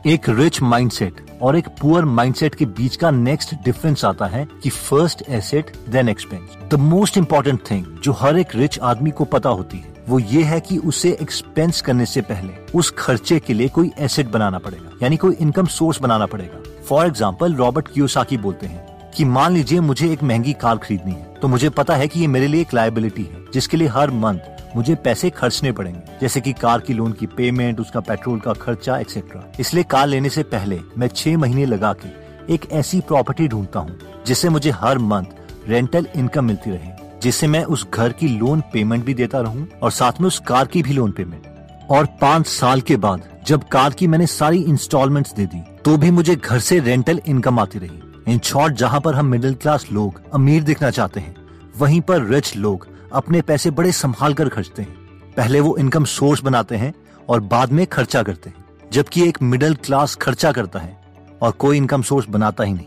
एक 0.07 0.29
रिच 0.29 0.61
माइंडसेट 0.63 1.21
और 1.43 1.57
एक 1.57 1.69
पुअर 1.81 2.05
माइंडसेट 2.05 2.55
के 2.55 2.67
बीच 2.67 2.97
का 2.97 3.11
नेक्स्ट 3.11 3.55
डिफरेंस 3.65 4.05
आता 4.05 4.27
है 4.27 4.47
कि 4.63 4.71
first 4.71 5.23
asset 5.29 5.73
then 5.89 6.09
expense 6.09 6.57
the 6.71 6.79
most 6.81 7.17
important 7.19 7.61
thing 7.71 7.87
जो 8.05 8.13
हर 8.13 8.39
एक 8.39 8.55
रिच 8.55 8.79
आदमी 8.81 9.11
को 9.11 9.25
पता 9.25 9.49
होती 9.51 9.79
है, 9.79 9.95
वो 10.09 10.19
ये 10.19 10.43
है 10.43 10.61
कि 10.61 10.79
उसे 10.79 11.17
एक्सपेंस 11.23 11.81
करने 11.81 12.07
से 12.07 12.21
पहले 12.23 12.53
उस 12.75 12.91
खर्चे 12.99 13.39
के 13.39 13.55
लिए 13.55 13.69
कोई 13.69 13.91
एसेट 13.99 14.27
बनाना 14.29 14.59
पड़ेगा, 14.59 14.91
यानी 15.03 15.17
कोई 15.17 15.35
इनकम 15.35 15.67
सोर्स 15.69 16.01
बनाना 16.03 16.27
पड़ेगा। 16.27 16.63
फॉर 16.89 17.07
एग्ज़ाम्पल 17.07 17.55
रॉबर्ट 17.55 17.89
क्यूसाकी 17.89 18.37
बोलते 18.39 18.67
हैं 18.67 19.11
कि 19.17 19.25
मान 19.27 19.53
लीजिए 19.53 19.81
मुझे 19.81 20.13
एक 20.13 20.23
महँगी 20.23 20.53
कार 20.55 20.77
खरीदनी 20.79 21.13
है 21.13 21.35
तो 21.43 21.49
मुझे 21.49 21.69
पता 21.71 21.97
है 21.97 22.09
कि 22.09 22.21
ये 22.21 22.27
मेरे 22.27 22.47
लिए 22.47 22.61
एक 22.61 22.75
लाइबिलिटी 22.75 23.23
है, 23.23 23.45
जिसके 23.55 23.77
लिए 23.77 23.89
हर 23.89 24.11
मंथ 24.13 24.55
मुझे 24.75 24.95
पैसे 24.95 25.31
खर्चने 25.31 25.73
पड़ेंगे, 25.73 26.01
जैसे 26.21 26.41
कि 26.41 26.53
कार 26.53 26.81
की 26.81 26.95
लोन 26.95 27.13
की 27.13 27.27
पेमेंट 27.27 27.81
उसका 27.81 28.01
पेट्रोल 28.01 28.41
का 28.41 28.53
खर्चा 28.55 28.99
एक्सेट्रा 28.99 29.43
इसलिए 29.61 29.85
कार 29.85 30.07
लेने 30.07 30.29
से 30.29 30.43
पहले 30.45 30.81
मैं 30.99 31.09
छह 31.09 31.37
महीने 31.39 31.67
लगा 31.67 31.93
के 31.95 32.09
एक 32.55 32.67
ऐसी 32.73 33.01
प्रॉपर्टी 33.01 33.49
ढूंढता 33.49 33.81
हूँ, 33.81 33.99
जिससे 34.27 34.49
मुझे 34.49 34.71
हर 34.73 34.99
मंथ 34.99 35.69
रेंटल 35.69 36.07
इनकम 36.17 36.45
मिलती 36.45 36.71
रहे, 36.71 36.91
जिससे 37.23 37.47
मैं 37.47 37.65
उस 37.65 37.87
घर 37.91 38.13
की 38.13 38.29
लोन 38.29 38.61
पेमेंट 38.73 39.05
भी 39.05 39.15
देता 39.15 39.41
रहूँ 39.41 39.67
और 39.83 39.91
साथ 39.93 40.21
में 40.21 40.27
उस 40.29 40.39
कार 40.47 40.67
की 40.67 40.83
भी 40.83 40.93
लोन 40.93 41.13
पेमेंट 41.13 41.47
और 41.91 42.07
पाँच 42.21 42.47
साल 42.47 42.81
के 42.81 42.97
बाद, 42.97 43.23
जब 43.47 43.65
कार 43.69 43.93
की 43.93 44.07
मैंने 44.07 44.27
सारी 44.29 44.63
इंस्टॉलमेंट्स 44.65 45.35
दे 45.35 45.47
दी 45.47 45.63
तो 45.85 45.97
भी 45.97 46.11
मुझे 46.11 46.37
घर 46.37 46.59
से 46.61 46.79
रेंटल 46.81 47.21
इनकम 47.27 47.59
आती 47.61 47.79
रही। 47.79 48.01
इन 48.29 48.39
शॉर्ट 48.45 48.75
जहाँ 48.75 49.01
पर 49.01 49.15
हम 49.15 49.27
मिडिल 49.27 49.55
क्लास 49.55 49.87
लोग 49.93 50.21
अमीर 50.35 50.63
दिखना 50.63 50.91
चाहते 50.91 51.21
हैं, 51.21 51.35
वहीं 51.79 52.01
पर 52.01 52.23
रिच 52.25 52.55
लोग 52.57 52.87
अपने 53.17 53.41
पैसे 53.43 53.71
बड़े 53.71 53.93
संभाल 53.93 54.35
कर 54.35 54.49
खर्चते 54.49 54.83
हैं। 54.83 54.95
पहले 55.37 55.61
वो 55.61 55.77
इनकम 55.77 56.05
सोर्स 56.07 56.43
बनाते 56.43 56.77
हैं 56.77 56.93
और 57.29 57.41
बाद 57.43 57.73
में 57.73 57.87
खर्चा 57.87 58.23
करते 58.23 58.51
हैं, 58.51 58.65
जबकि 58.93 59.29
एक 59.29 59.43
मिडिल 59.43 59.75
क्लास 59.77 60.15
खर्चा 60.17 60.53
करता 60.53 60.79
है 60.79 60.97
और 61.43 61.51
कोई 61.53 61.77
इनकम 61.77 62.03
सोर्स 62.03 62.29
बनाता 62.29 62.65
ही 62.65 62.73
नहीं। 62.73 62.87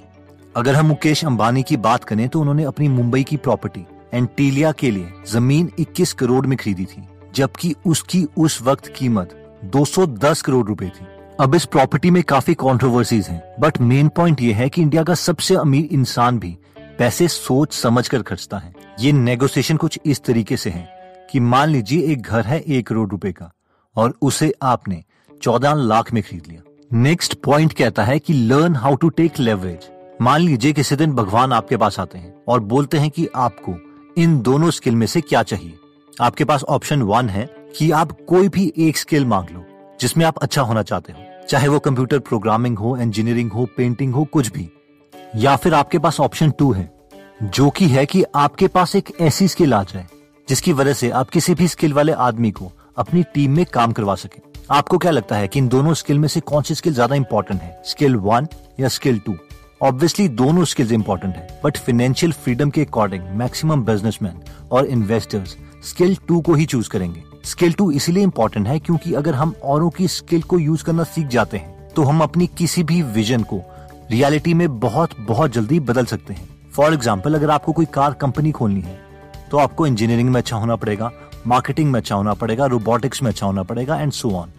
अगर 0.56 0.76
हम 0.76 0.86
मुकेश 0.86 1.24
अंबानी 1.26 1.64
की 1.64 1.78
बात 1.80 2.04
करें 2.04 2.28
तो 2.30 2.40
उन्होंने 2.42 2.64
अपनी 2.64 2.88
मुंबई 2.90 3.24
की 3.24 3.38
प्रॉपर्टी 3.38 3.86
एंटीलिया 4.14 4.72
के 4.72 4.92
लिए, 4.92 5.14
ज़मीन 5.28 5.70
21 5.80 6.14
करोड़ 6.14 6.46
में 6.48 6.58
खरीदी 6.58 6.86
थी, 6.86 7.04
जबकि 7.36 7.74
उसकी 7.86 8.26
उस 8.38 8.62
वक्त 8.62 8.88
कीमत 8.96 9.36
210 9.66 10.42
करोड़ 10.42 10.66
रुपए 10.68 10.86
थी। 10.88 11.06
अब 11.40 11.56
इस 11.56 11.66
प्रॉपर्टी 11.66 12.10
में 12.12 12.22
काफ़ी 12.24 12.54
कॉन्ट्रोवर्सीज 12.56 13.28
हैं 13.28 13.42
बट 13.60 13.80
मेन 13.82 14.08
पॉइंट 14.10 14.42
ये 14.42 14.54
है 14.54 14.70
कि 14.70 14.82
इंडिया 14.82 15.04
का 15.04 15.14
सबसे 15.16 15.56
अमीर 15.56 15.90
इंसान 15.92 16.40
भी 16.40 16.58
पैसे 17.00 17.28
सोच 17.28 17.74
समझ 17.74 18.08
कर 18.08 18.22
खर्चता 18.22 18.58
है। 18.58 18.74
ये 19.00 19.12
नेगोशिएशन 19.12 19.78
कुछ 19.78 20.00
इस 20.06 20.22
तरीके 20.24 20.58
से 20.58 20.70
है 20.70 20.88
कि 21.32 21.40
मान 21.40 21.70
लीजिए 21.70 22.12
एक 22.12 22.22
घर 22.22 22.46
है 22.46 22.60
एक 22.60 22.88
करोड़ 22.88 23.10
रुपए 23.10 23.32
का 23.32 23.52
और 23.96 24.14
उसे 24.22 24.54
आपने 24.62 25.04
चौदह 25.42 25.74
लाख 25.74 26.12
में 26.14 26.22
खरीद 26.24 26.48
लिया। 26.48 26.62
नेक्स्ट 26.94 27.34
पॉइंट 27.36 27.74
कहता 27.74 28.04
है 28.04 28.18
कि 28.20 28.34
learn 28.34 28.76
how 28.76 28.96
to 28.96 29.10
take 29.10 29.40
leverage 29.40 29.90
मान 30.22 30.42
लीजिए 30.42 30.74
किसी 30.74 30.96
दिन 30.96 31.14
भगवान 31.14 31.54
आपके 31.54 31.78
पास 31.78 32.00
आते 32.00 32.18
हैं 32.18 32.34
और 32.48 32.60
बोलते 32.60 32.98
हैं 32.98 33.10
कि 33.10 33.28
आपको 33.36 33.76
इन 34.18 34.40
दोनों 34.42 34.72
स्किल 34.72 34.96
में 34.96 35.08
से 35.08 35.22
क्या 35.22 35.44
चाहिए। 35.44 35.74
आपके 36.22 36.46
पास 36.46 36.64
ऑप्शन 36.64 37.02
वन 37.02 37.30
है 37.30 37.46
कि 37.78 37.92
आप 37.92 38.12
कोई 38.28 38.50
भी 38.50 38.74
एक 38.78 38.98
स्किल 38.98 39.26
मांग 39.26 39.50
लो, 39.50 39.64
जिसमें 40.02 40.26
आप 40.26 40.38
अच्छा 40.38 40.62
होना 40.62 40.84
चाहते 40.84 41.14
हो। 41.14 41.46
चाहे 41.50 41.68
वो 41.68 41.80
कंप्यूटर 41.80 42.20
प्रोग्रामिंग 42.20 42.78
हो 42.80 42.98
इंजीनियरिंग 42.98 43.52
हो 43.52 43.66
पेंटिंग 43.78 44.14
हो, 44.14 44.26
कुछ 44.26 44.52
भी। 44.52 44.70
या 45.36 45.56
फिर 45.56 45.74
आपके 45.74 46.00
पास 46.00 46.20
ऑप्शन 46.20 46.52
टू 46.52 46.72
है, 46.72 46.90
जो 47.44 47.70
कि 47.70 47.88
है 47.88 48.06
कि 48.06 48.24
आपके 48.36 48.68
पास 48.68 48.96
एक 48.96 49.12
ऐसी 49.22 49.48
स्किल 49.48 49.74
आ 49.74 49.84
जाए, 49.84 50.06
जिसकी 50.48 50.74
वजह 50.74 50.94
से 50.94 51.10
आप 51.12 51.30
किसी 51.30 51.54
भी 51.56 51.68
स्किल 51.68 51.94
वाले 51.94 52.12
आदमी 52.12 52.52
को 52.52 52.72
अपनी 52.98 53.24
टीम 53.34 53.56
में 53.56 53.66
काम 53.66 53.92
करवा 53.92 54.16
सके। 54.16 54.42
आपको 54.72 54.98
क्या 54.98 55.12
लगता 55.12 55.36
है 55.36 55.48
कि 55.48 55.60
इन 55.60 55.68
दोनों 55.68 55.94
स्किल 55.94 56.20
में 56.20 56.28
से 56.28 56.40
कौन 56.42 56.64
सी 56.64 56.76
स्किल 56.76 56.94
ज़्यादा 56.94 57.16
इंपॉर्टेंट 57.16 57.62
है 57.62 57.82
स्किल 57.86 58.16
वन 58.18 58.48
या 58.80 58.88
स्किल 58.88 59.20
टू 59.20 59.36
ऑब्वियसली 59.82 60.28
दोनों 60.30 60.64
स्किल्स 60.66 60.92
इंपॉर्टेंट 60.92 61.36
है 61.36 61.60
बट 61.64 61.78
फाइनेंशियल 61.78 62.32
फ्रीडम 62.34 62.70
के 62.70 62.82
अकॉर्डिंग 62.82 63.24
मैक्सिमम 63.38 63.84
बिजनेसमैन 63.86 64.42
और 64.72 64.86
इन्वेस्टर्स 64.88 65.56
स्किल 65.84 66.16
टू 66.28 66.40
को 66.42 66.54
ही 66.54 66.66
चूज़ 66.66 66.90
करेंगे। 66.90 67.24
स्किल 67.46 67.74
टू 67.74 67.90
इसलिए 67.92 68.24
इम्पोर्टेंट 68.24 68.68
है 68.68 68.80
क्योंकि 68.80 69.14
अगर 69.14 69.36
हम 69.36 69.54
औरों 69.64 69.90
की 69.90 70.08
स्किल 70.08 70.42
को 70.42 70.60
यूज़ 70.60 70.84
करना 70.84 71.04
सीख 71.06 71.28
जाते 71.28 71.58
हैं 71.58 71.88
तो 71.90 72.04
हम 72.04 72.22
अपनी 72.22 72.48
किसी 72.58 72.84
भी 72.84 73.02
विजन 73.04 73.44
को 73.44 73.62
रियलिटी 74.10 74.54
में 74.54 74.80
बहुत 74.80 75.10
बहुत 75.20 75.52
जल्दी 75.52 75.80
बदल 75.80 76.06
सकते 76.06 76.34
हैं। 76.34 76.48
फॉर 76.72 76.94
एग्ज़ाम्पल 76.94 77.36
अगर 77.36 77.50
आपको 77.50 77.72
कोई 77.72 77.86
कार 77.86 78.14
कंपनी 78.14 78.52
खोलनी 78.52 78.82
है 78.82 78.98
तो 79.52 79.58
आपको 79.58 79.86
इंजीनियरिंग 79.88 80.30
में 80.30 80.40
अच्छा 80.42 80.58
होना 80.58 80.76
पड़ेगा 80.76 81.12
मार्केटिंग 81.48 81.92
में 81.92 82.00
अच्छा 82.00 82.16
होना 82.16 82.34
पड़ेगा 82.34 82.66
रोबोटिक्स 82.66 83.22
में 83.24 83.30
अच्छा 83.32 83.46
होना 83.46 83.64
पड़ेगा 83.64 84.00
एंड 84.02 84.12
सो 84.12 84.32
ऑन 84.32 84.52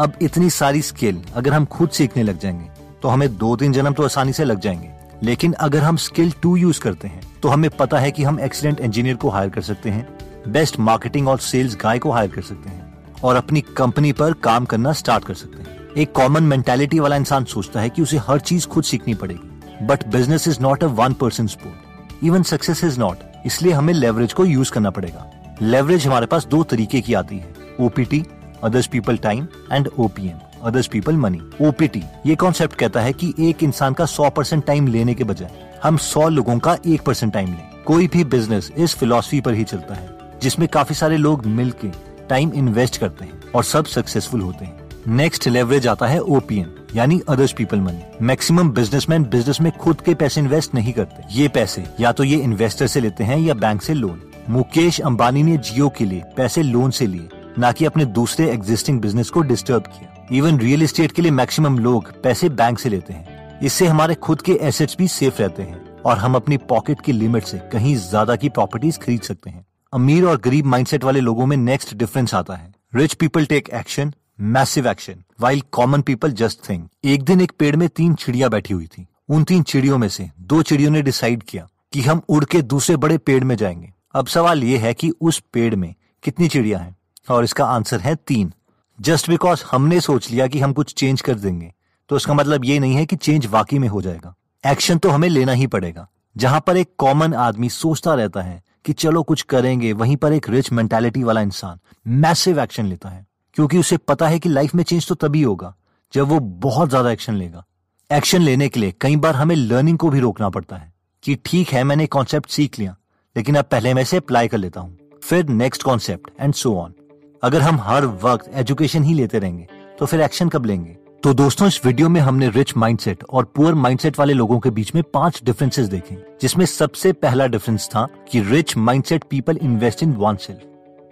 अब 0.00 0.18
इतनी 0.22 0.50
सारी 0.50 0.82
स्किल 0.82 1.22
अगर 1.34 1.52
हम 1.52 1.64
खुद 1.66 1.90
सीखने 1.90 2.22
लग 2.22 2.38
जाएँगे 2.38 2.68
तो 3.02 3.08
हमें 3.08 3.36
दो 3.38 3.54
तीन 3.56 3.72
जन्म 3.72 3.92
तो 3.92 4.04
आसानी 4.04 4.32
से 4.32 4.44
लग 4.44 4.60
जाएँगे। 4.60 4.90
लेकिन 5.22 5.52
अगर 5.52 5.82
हम 5.82 5.96
स्किल 5.96 6.32
टू 6.42 6.56
यूज़ 6.56 6.80
करते 6.80 7.08
हैं 7.08 7.22
तो 7.42 7.48
हमें 7.48 7.70
पता 7.70 7.98
है 7.98 8.10
कि 8.10 8.24
हम 8.24 8.40
एक्सीलेंट 8.40 8.80
इंजीनियर 8.80 9.16
को 9.16 9.28
हायर 9.28 9.50
कर 9.50 9.62
सकते 9.62 9.90
हैं 9.90 10.06
बेस्ट 10.48 10.78
मार्केटिंग 10.80 11.28
और 11.28 11.38
सेल्स 11.38 11.76
गाय 11.76 11.98
को 11.98 12.10
हायर 12.10 12.30
कर 12.30 12.42
सकते 12.42 12.68
हैं, 12.68 12.92
और 13.24 13.36
अपनी 13.36 13.60
कंपनी 13.76 14.12
पर 14.12 14.32
काम 14.42 14.64
करना 14.64 14.92
स्टार्ट 14.92 15.24
कर 15.24 15.34
सकते 15.34 15.62
हैं। 15.62 15.77
एक 15.98 16.10
कॉमन 16.12 16.42
मेंटेलिटी 16.42 16.98
वाला 16.98 17.16
इंसान 17.16 17.44
सोचता 17.44 17.80
है 17.80 17.88
कि 17.90 18.02
उसे 18.02 18.16
हर 18.18 18.40
चीज़ 18.40 18.66
खुद 18.66 18.84
सीखनी 18.84 19.14
पड़ेगी। 19.14 19.86
But 19.86 20.06
business 20.06 20.46
is 20.48 20.60
not 20.62 20.84
a 20.84 20.86
one 20.98 21.12
person 21.12 21.46
sport 21.46 22.24
even 22.24 22.42
success 22.42 22.82
is 22.84 22.98
not 23.00 23.18
इसलिए 23.46 23.72
हमें 23.72 23.92
लेवरेज 23.94 24.32
को 24.32 24.44
यूज़ 24.44 24.72
करना 24.72 24.90
पड़ेगा। 24.90 25.24
लेवरेज 25.62 26.06
हमारे 26.06 26.26
पास 26.26 26.46
दो 26.46 26.62
तरीके 26.64 27.00
की 27.00 27.14
आती 27.14 27.38
है। 27.38 27.54
OPT 27.80 28.24
others 28.64 28.86
people 28.86 29.16
time 29.16 29.46
and 29.72 29.88
OPM 29.98 30.38
others 30.62 30.86
people 30.86 31.16
money 31.16 31.42
OPT 31.60 32.02
ये 32.26 32.36
कॉन्सेप्ट 32.36 32.74
कहता 32.74 33.00
है 33.00 33.12
कि 33.12 33.34
एक 33.40 33.62
इंसान 33.62 33.94
का 33.94 34.06
सौ 34.06 34.30
परसेंट 34.30 34.64
टाइम 34.64 34.86
लेने 34.86 35.14
के 35.14 35.24
बजाय 35.24 35.78
हम 35.82 35.96
सौ 36.04 36.28
लोगों 36.28 36.58
का 36.58 36.76
एक 36.86 37.02
परसेंट 37.02 37.32
टाइम 37.32 37.48
लें। 37.48 37.68
कोई 37.86 38.08
भी 38.08 38.24
बिज़नेस 38.26 38.72
इस 38.76 38.94
फिलोसफी 38.94 39.40
पर 39.40 39.54
ही 39.54 39.64
चलता 39.64 39.94
है, 39.94 40.10
जिसमें 40.42 40.68
काफ़ी 40.68 40.94
सारे 40.94 41.16
लोग 41.16 41.46
मिलके 41.46 41.90
टाइम 42.28 42.52
इन्वेस्ट 42.54 42.96
करते 42.96 43.24
हैं 43.24 43.42
और 43.54 43.64
सब 43.64 43.84
सक्सेसफुल 43.86 44.40
होते 44.40 44.64
हैं। 44.64 44.77
नेक्स्ट 45.08 45.46
लेवरेज 45.48 45.86
आता 45.88 46.06
है 46.06 46.18
ओपीएम 46.20 46.66
यानी 46.94 47.20
others 47.28 47.52
people 47.52 47.80
money 47.80 48.24
maximum 48.26 48.70
businessman 48.70 49.22
business 49.24 49.60
में 49.60 49.70
खुद 49.72 50.00
के 50.00 50.14
पैसे 50.14 50.40
इन्वेस्ट 50.40 50.74
नहीं 50.74 50.92
करते। 50.92 51.22
ये 51.32 51.46
पैसे 51.48 51.84
या 52.00 52.10
तो 52.12 52.24
ये 52.24 52.36
इन्वेस्टर 52.38 52.86
से 52.86 53.00
लेते 53.00 53.24
हैं 53.24 53.38
या 53.38 53.54
बैंक 53.54 53.82
से 53.82 53.94
लोन 53.94 54.20
मुकेश 54.48 55.00
अंबानी 55.00 55.42
ने 55.42 55.56
जियो 55.58 55.88
के 55.88 56.04
लिए 56.04 56.22
पैसे 56.36 56.62
लोन 56.62 56.90
से 56.90 57.06
लिए, 57.06 57.28
न 57.58 57.72
कि 57.72 57.84
अपने 57.84 58.04
दूसरे 58.04 58.50
एग्जिस्टिंग 58.50 59.00
बिज़नेस 59.00 59.30
को 59.30 59.42
डिस्टर्ब 59.42 59.86
किया। 59.88 60.26
इवन 60.32 60.58
रियल 60.60 60.82
एस्टेट 60.82 61.12
के 61.12 61.22
लिए 61.22 61.30
मैक्सिमम 61.32 61.78
लोग 61.78 62.12
पैसे 62.22 62.48
बैंक 62.50 62.78
से 62.78 62.88
लेते 62.88 63.12
हैं। 63.12 63.60
इससे 63.60 63.86
हमारे 63.86 64.14
खुद 64.16 64.42
के 64.42 64.58
एसेट्स 64.62 64.96
भी 64.98 65.08
सेफ़ 65.08 65.42
रहते 65.42 65.62
हैं 65.62 65.82
और 66.02 66.18
हम 66.18 66.34
अपनी 66.34 66.56
पॉकेट 66.68 67.00
की 67.00 67.12
लिमिट 67.14 67.44
से 67.44 67.58
कहीं 67.72 67.96
ज़्यादा 67.98 68.36
की 68.36 68.48
प्रॉपर्टीज़ 68.50 68.98
खरीद 68.98 69.22
सकते 69.22 69.50
हैं। 69.50 69.64
अमीर 69.92 70.24
और 70.24 70.40
गरीब 70.40 70.66
माइंडसेट 70.66 71.04
वाले 71.04 71.20
लोगों 71.22 71.46
में 71.46 71.56
नेक्स्ट 71.56 71.96
डिफरेंस 71.96 72.34
आता 72.34 72.54
है। 72.54 72.72
Rich 72.94 73.14
people 73.14 73.46
take 73.46 73.70
action 73.74 74.12
massive 74.40 74.86
action 74.88 75.22
while 75.40 75.60
common 75.72 76.02
people 76.02 76.32
just 76.32 76.68
think 76.68 76.88
एक 77.04 77.22
दिन 77.22 77.40
एक 77.40 77.52
पेड़ 77.58 77.76
में 77.76 77.88
तीन 77.88 78.14
चिड़िया 78.14 78.48
बैठी 78.48 78.74
हुई 78.74 78.86
थी। 78.86 79.06
उन 79.28 79.44
तीन 79.44 79.62
चिड़ियों 79.62 79.98
में 79.98 80.08
से 80.08 80.30
दो 80.40 80.62
चिड़ियों 80.62 80.90
ने 80.90 81.02
डिसाइड 81.02 81.42
किया 81.42 81.66
कि 81.92 82.00
हम 82.00 82.20
उड़ 82.28 82.44
के 82.44 82.62
दूसरे 82.62 82.96
बड़े 82.96 83.18
पेड़ 83.18 83.42
में 83.44 83.56
जाएँगे। 83.56 83.92
अब 84.14 84.26
सवाल 84.26 84.64
ये 84.64 84.78
है 84.78 84.94
कि 84.94 85.10
उस 85.20 85.42
पेड़ 85.52 85.74
में 85.74 85.94
कितनी 86.22 86.48
चिड़िया 86.48 86.78
हैं? 86.78 86.96
और 87.30 87.44
इसका 87.44 87.64
आंसर 87.64 88.00
है 88.00 88.14
तीन। 88.16 88.52
जस्ट 89.00 89.30
बिकॉज़ 89.30 89.64
हमने 89.70 90.00
सोच 90.00 90.30
लिया 90.30 90.46
कि 90.46 90.60
हम 90.60 90.72
कुछ 90.72 90.94
चेंज 90.94 91.20
कर 91.20 91.34
देंगे 91.34 91.72
तो 92.10 92.16
इसका 92.16 92.34
मतलब 92.34 92.64
ये 92.64 92.78
नहीं 92.78 92.94
है 92.94 93.06
कि 93.06 93.16
चेंज 93.16 93.46
वाकई 93.46 93.78
में 93.78 93.88
हो 93.88 94.02
जाएगा। 94.02 94.34
एक्शन 94.66 94.98
तो 94.98 95.08
हमें 95.08 95.28
लेना 95.28 95.52
ही 95.52 95.66
पड़ेगा। 95.66 96.08
जहाँ 96.36 96.60
पर 96.66 96.76
एक 96.76 96.90
कॉमन 96.98 97.34
आदमी 97.34 97.68
सोचता 97.68 98.14
रहता 98.14 98.42
है 98.42 98.62
कि 98.84 98.92
चलो 98.92 99.22
कुछ 99.22 99.42
करेंगे, 99.42 99.92
वहीं 99.92 100.16
पर 100.16 100.32
एक 100.32 100.48
रिच 100.48 100.72
मेंटेलिटी 100.72 101.22
वाला 101.22 101.40
इंसान 101.40 101.78
मैसिव 102.06 102.60
एक्शन 102.60 102.86
लेता 102.86 103.08
है। 103.08 103.26
क्योंकि 103.58 103.78
उसे 103.78 103.96
पता 103.98 104.26
है 104.28 104.38
कि 104.38 104.48
लाइफ 104.48 104.74
में 104.74 104.82
चेंज 104.84 105.06
तो 105.08 105.14
तभी 105.16 105.40
होगा, 105.42 105.74
जब 106.12 106.28
वो 106.28 106.38
बहुत 106.40 106.88
ज़्यादा 106.88 107.10
एक्शन 107.10 107.34
लेगा। 107.34 107.64
एक्शन 108.10 108.42
लेने 108.42 108.68
के 108.68 108.80
लिए 108.80 108.92
कई 109.00 109.16
बार 109.16 109.34
हमें 109.34 109.54
लर्निंग 109.56 109.98
को 109.98 110.10
भी 110.10 110.20
रोकना 110.20 110.48
पड़ता 110.48 110.76
है 110.76 110.92
कि 111.24 111.34
ठीक 111.44 111.68
है, 111.68 111.82
मैंने 111.84 112.06
कॉन्सेप्ट 112.06 112.50
सीख 112.50 112.78
लिया, 112.78 112.94
लेकिन 113.36 113.54
अब 113.54 113.64
पहले 113.64 113.94
मैं 113.94 114.02
इसे 114.02 114.16
अप्लाई 114.16 114.48
कर 114.48 114.58
लेता 114.58 114.80
हूँ। 114.80 115.18
फिर 115.22 115.48
next 115.48 115.82
concept 115.82 116.30
and 116.40 116.54
so 116.54 116.74
on 116.76 116.94
अगर 117.42 117.60
हम 117.60 117.80
हर 117.80 118.06
वक्त 118.22 118.50
एजुकेशन 118.54 119.04
ही 119.04 119.14
लेते 119.14 119.38
रहेंगे 119.38 119.66
तो 119.98 120.06
फिर 120.06 120.20
एक्शन 120.20 120.48
कब 120.48 120.66
लेंगे? 120.66 120.96
तो 121.22 121.34
दोस्तों, 121.34 121.68
इस 121.68 121.84
वीडियो 121.86 122.08
में 122.08 122.20
हमने 122.20 122.48
रिच 122.50 122.76
माइंडसेट 122.76 123.24
और 123.24 123.52
पुअर 123.56 123.74
माइंडसेट 123.76 124.18
वाले 124.18 124.34
लोगों 124.34 124.58
के 124.60 124.70
बीच 124.70 124.94
में 124.94 125.02
पाँच 125.14 125.42
डिफरेंसेस 125.44 125.88
देखे, 125.88 126.16
जिसमें 126.42 126.66
सबसे 126.68 127.12
पहला 127.14 127.46
डिफरेंस 127.48 127.88
था 127.88 128.08
कि 128.30 128.40
rich 128.44 128.76
mindset 128.78 129.24
people 129.30 129.58
invest 129.58 130.02
in 130.02 130.12
oneself 130.38 130.66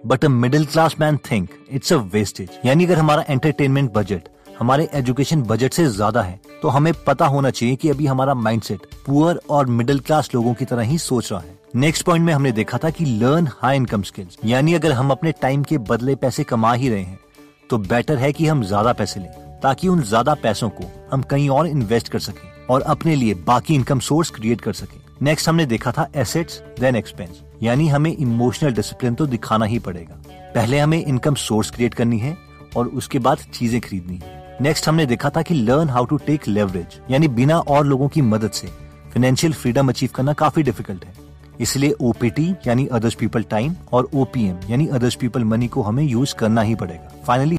but 0.05 0.25
a 0.25 0.27
middle 0.27 0.65
class 0.65 0.95
man 0.99 1.17
think 1.31 1.49
it's 1.71 1.93
a 1.93 1.97
wastage 2.13 2.59
यानी 2.65 2.85
अगर 2.85 2.99
हमारा 2.99 3.25
एंटरटेनमेंट 3.29 3.91
बजट 3.93 4.29
हमारे 4.59 4.87
एजुकेशन 4.93 5.41
बजट 5.43 5.73
से 5.73 5.85
ज़्यादा 5.85 6.21
है 6.21 6.39
तो 6.61 6.67
हमें 6.67 6.93
पता 7.07 7.25
होना 7.25 7.49
चाहिए 7.49 7.75
कि 7.75 7.89
अभी 7.89 8.05
हमारा 8.05 8.33
माइंडसेट 8.33 8.85
पुअर 9.05 9.39
और 9.49 9.65
मिडिल 9.67 9.99
क्लास 9.99 10.29
लोगों 10.35 10.53
की 10.53 10.65
तरह 10.65 10.81
ही 10.81 10.97
सोच 10.97 11.31
रहा 11.31 11.41
है। 11.41 11.55
नेक्स्ट 11.75 12.05
पॉइंट 12.05 12.25
में 12.25 12.33
हमने 12.33 12.51
देखा 12.51 12.77
था 12.77 12.89
कि 12.89 13.05
लर्न 13.05 13.47
हाई 13.61 13.77
इनकम 13.77 14.01
स्किल्स 14.01 14.37
यानी 14.45 14.73
अगर 14.73 14.91
हम 14.91 15.11
अपने 15.11 15.31
टाइम 15.41 15.63
के 15.63 15.77
बदले 15.89 16.15
पैसे 16.15 16.43
कमा 16.43 16.73
ही 16.73 16.89
रहे 16.89 17.01
हैं 17.01 17.19
तो 17.69 17.77
बेटर 17.77 18.17
है 18.17 18.31
कि 18.33 18.47
हम 18.47 18.63
ज़्यादा 18.63 18.93
पैसे 18.93 19.19
लें, 19.19 19.31
ताकि 19.61 19.87
उन 19.87 20.01
ज़्यादा 20.03 20.33
पैसों 20.33 20.69
को 20.69 20.91
हम 21.11 21.21
कहीं 21.21 21.49
और 21.49 21.67
इन्वेस्ट 21.67 22.09
कर 22.09 22.19
सकें 22.19 22.65
और 22.69 22.81
अपने 22.83 23.15
लिए 23.15 23.33
बाकी 23.47 23.75
इनकम 23.75 23.99
सोर्स 23.99 24.29
क्रिएट 24.29 24.61
कर 24.61 24.73
सकें। 24.73 24.99
नेक्स्ट 25.21 25.49
हमने 25.49 25.65
देखा 25.65 25.91
था 25.91 26.07
एसेट्स 26.15 26.61
देन 26.79 26.95
एक्सपेंस 26.95 27.41
यानी 27.63 27.87
हमें 27.87 28.15
इमोशनल 28.17 28.73
डिसिप्लिन 28.73 29.15
तो 29.15 29.25
दिखाना 29.25 29.65
ही 29.65 29.79
पड़ेगा। 29.79 30.15
पहले 30.55 30.79
हमें 30.79 31.03
इनकम 31.05 31.35
सोर्स 31.35 31.71
क्रिएट 31.71 31.93
करनी 31.93 32.17
है 32.19 32.35
और 32.77 32.87
उसके 32.87 33.19
बाद 33.19 33.37
चीज़ें 33.53 33.79
खरीदनी 33.81 34.19
है। 34.23 34.57
नेक्स्ट 34.61 34.87
हमने 34.87 35.05
देखा 35.05 35.29
था 35.29 35.41
कि 35.41 35.53
learn 35.53 35.89
how 35.89 36.05
to 36.05 36.17
take 36.17 36.47
leverage 36.47 36.99
यानी 37.11 37.27
बिना 37.29 37.59
और 37.59 37.85
लोगों 37.85 38.07
की 38.07 38.21
मदद 38.23 38.51
से 38.51 38.67
फाइनेंशियल 38.67 39.53
फ्रीडम 39.53 39.89
अचीव 39.89 40.09
करना 40.15 40.33
काफ़ी 40.33 40.63
डिफ़िकल्ट 40.63 41.05
है। 41.05 41.13
इसलिए 41.59 41.91
ओपीटी 42.01 42.49
यानी 42.67 42.85
अदर्स 42.87 43.15
पीपल 43.15 43.43
टाइम 43.43 43.75
और 43.93 44.09
ओपीएम 44.13 44.59
यानी 44.69 44.87
अदर्स 44.87 45.15
पीपल 45.15 45.43
मनी 45.43 45.67
को 45.67 45.81
हमें 45.81 46.03
यूज़ 46.03 46.35
करना 46.35 46.61
ही 46.61 46.75
पड़ेगा। 46.75 47.21
फाइनली 47.27 47.55